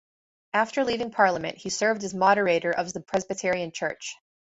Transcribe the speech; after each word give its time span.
After 0.53 0.83
leaving 0.83 1.11
Parliament 1.11 1.57
he 1.59 1.69
served 1.69 2.03
as 2.03 2.11
Moderator 2.11 2.71
of 2.71 2.91
the 2.91 3.01
Presbyterian 3.01 3.71
Church. 3.71 4.15